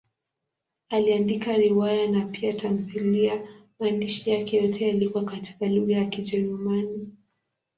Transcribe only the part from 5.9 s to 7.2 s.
ya Kijerumani.